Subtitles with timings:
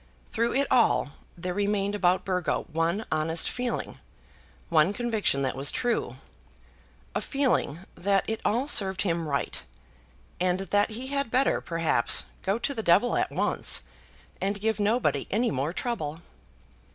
[0.31, 3.99] Through it all there remained about Burgo one honest feeling,
[4.67, 6.15] one conviction that was true,
[7.13, 9.61] a feeling that it all served him right,
[10.39, 13.83] and that he had better, perhaps, go to the devil at once,
[14.41, 16.17] and give nobody any more trouble.